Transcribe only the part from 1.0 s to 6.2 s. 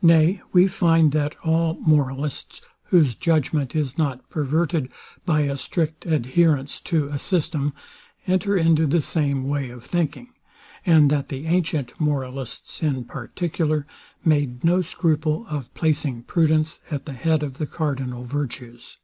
that all moralists, whose judgment is not perverted by a strict